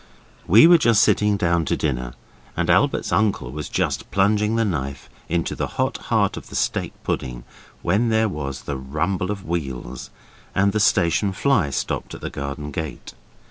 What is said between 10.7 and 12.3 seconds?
the station fly stopped at